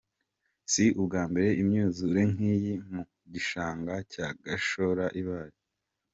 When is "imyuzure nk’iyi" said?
1.61-2.73